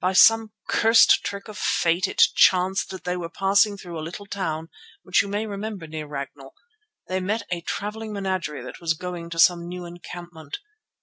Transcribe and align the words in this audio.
"By 0.00 0.14
some 0.14 0.52
cursed 0.70 1.22
trick 1.22 1.48
of 1.48 1.58
fate 1.58 2.08
it 2.08 2.22
chanced 2.34 2.88
that 2.88 3.04
when 3.04 3.12
they 3.12 3.16
were 3.18 3.28
passing 3.28 3.76
through 3.76 3.96
the 3.96 4.00
little 4.00 4.24
town 4.24 4.70
which 5.02 5.20
you 5.20 5.28
may 5.28 5.44
remember 5.44 5.86
near 5.86 6.06
Ragnall, 6.06 6.54
they 7.08 7.20
met 7.20 7.42
a 7.50 7.60
travelling 7.60 8.14
menagerie 8.14 8.62
that 8.64 8.80
was 8.80 8.94
going 8.94 9.28
to 9.28 9.38
some 9.38 9.68
new 9.68 9.84
encampment. 9.84 10.60